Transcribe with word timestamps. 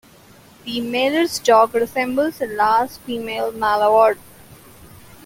The 0.65 0.81
Meller's 0.81 1.37
duck 1.37 1.75
resembles 1.75 2.41
a 2.41 2.47
large 2.47 2.89
female 3.05 3.51
mallard. 3.51 4.17